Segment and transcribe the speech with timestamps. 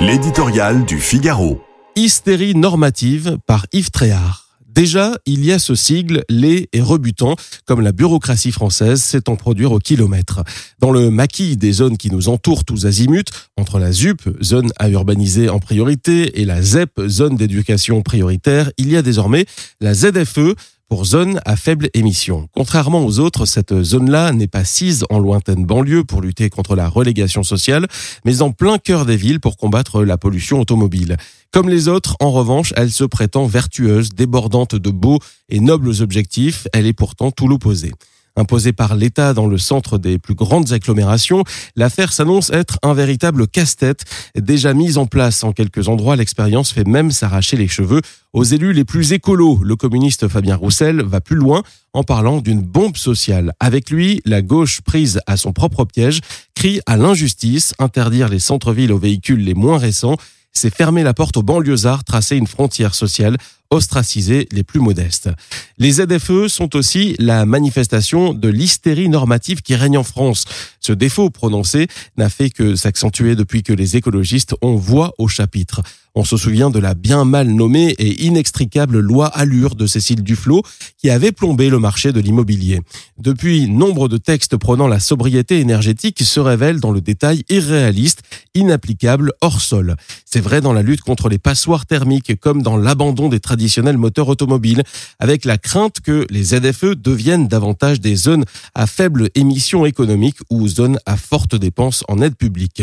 [0.00, 1.60] L'éditorial du Figaro.
[1.94, 4.46] Hystérie normative par Yves Tréhard.
[4.66, 9.72] Déjà, il y a ce sigle laid et rebutant, comme la bureaucratie française s'étant produire
[9.72, 10.42] au kilomètre.
[10.78, 14.88] Dans le maquis des zones qui nous entourent tous azimuts, entre la ZUP, zone à
[14.88, 19.44] urbaniser en priorité, et la ZEP, zone d'éducation prioritaire, il y a désormais
[19.82, 20.54] la ZFE,
[20.90, 22.48] pour zone à faible émission.
[22.52, 26.88] Contrairement aux autres, cette zone-là n'est pas sise en lointaine banlieue pour lutter contre la
[26.88, 27.86] relégation sociale,
[28.24, 31.16] mais en plein cœur des villes pour combattre la pollution automobile.
[31.52, 36.66] Comme les autres, en revanche, elle se prétend vertueuse, débordante de beaux et nobles objectifs,
[36.72, 37.92] elle est pourtant tout l'opposé.
[38.40, 41.44] Imposée par l'État dans le centre des plus grandes agglomérations,
[41.76, 44.04] l'affaire s'annonce être un véritable casse-tête.
[44.34, 48.00] Déjà mise en place en quelques endroits, l'expérience fait même s'arracher les cheveux
[48.32, 49.60] aux élus les plus écolos.
[49.62, 51.62] Le communiste Fabien Roussel va plus loin
[51.92, 53.52] en parlant d'une bombe sociale.
[53.60, 56.20] Avec lui, la gauche prise à son propre piège
[56.54, 60.16] crie à l'injustice, interdire les centres-villes aux véhicules les moins récents
[60.52, 63.36] c'est fermer la porte aux banlieusards, tracer une frontière sociale,
[63.70, 65.30] ostraciser les plus modestes.
[65.78, 70.44] Les ZFE sont aussi la manifestation de l'hystérie normative qui règne en France.
[70.80, 75.82] Ce défaut prononcé n'a fait que s'accentuer depuis que les écologistes ont voix au chapitre.
[76.16, 80.62] On se souvient de la bien mal nommée et inextricable loi Allure de Cécile Duflot
[80.98, 82.80] qui avait plombé le marché de l'immobilier.
[83.18, 88.22] Depuis, nombre de textes prenant la sobriété énergétique se révèlent dans le détail irréaliste,
[88.54, 89.94] inapplicable, hors sol.
[90.24, 94.28] C'est vrai dans la lutte contre les passoires thermiques comme dans l'abandon des traditionnels moteurs
[94.28, 94.82] automobiles,
[95.18, 100.66] avec la crainte que les ZFE deviennent davantage des zones à faible émission économique ou
[100.66, 102.82] zones à forte dépense en aide publique.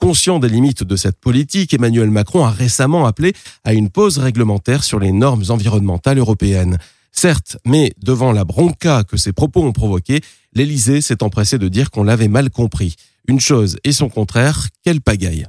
[0.00, 4.82] Conscient des limites de cette politique, Emmanuel Macron a récemment appelé à une pause réglementaire
[4.82, 6.78] sur les normes environnementales européennes.
[7.12, 10.20] Certes, mais devant la bronca que ces propos ont provoqué,
[10.52, 12.96] l'Élysée s'est empressé de dire qu'on l'avait mal compris.
[13.28, 15.46] Une chose et son contraire, quelle pagaille.